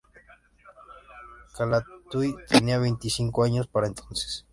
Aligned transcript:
Calatayud 1.55 2.39
tenía 2.49 2.79
veinticinco 2.79 3.43
años 3.43 3.67
para 3.67 3.85
entonces. 3.85 4.47